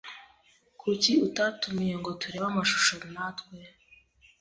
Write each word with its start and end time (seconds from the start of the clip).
Kuki 0.81 1.11
utatumiye 1.27 1.93
ngo 1.99 2.09
turebe 2.19 2.45
amashusho 2.51 2.93
natwe? 3.13 3.57